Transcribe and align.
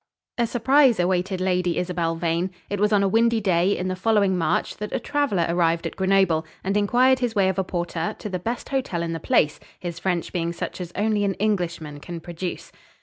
A 0.39 0.47
surprise 0.47 0.99
awaited 0.99 1.39
Lady 1.39 1.77
Isabel 1.77 2.15
Vane. 2.15 2.49
It 2.71 2.79
was 2.79 2.91
on 2.91 3.03
a 3.03 3.07
windy 3.07 3.39
day 3.39 3.77
in 3.77 3.87
the 3.87 3.95
following 3.95 4.35
March 4.35 4.77
that 4.77 4.91
a 4.91 4.99
traveller 4.99 5.45
arrived 5.47 5.85
at 5.85 5.95
Grenoble, 5.95 6.43
and 6.63 6.75
inquired 6.75 7.19
his 7.19 7.35
way 7.35 7.49
of 7.49 7.59
a 7.59 7.63
porter, 7.63 8.15
to 8.17 8.27
the 8.27 8.39
best 8.39 8.69
hotel 8.69 9.03
in 9.03 9.13
the 9.13 9.19
place, 9.19 9.59
his 9.79 9.99
French 9.99 10.33
being 10.33 10.53
such 10.53 10.81
as 10.81 10.91
only 10.95 11.23
an 11.23 11.35
Englishman 11.35 11.99
can 11.99 12.19
produce. 12.19 12.71